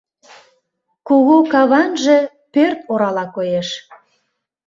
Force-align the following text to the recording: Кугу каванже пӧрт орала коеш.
Кугу 1.07 1.35
каванже 1.51 2.17
пӧрт 2.53 2.79
орала 2.91 3.25
коеш. 3.35 3.69